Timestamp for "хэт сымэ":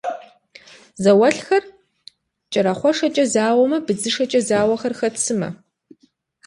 4.99-5.49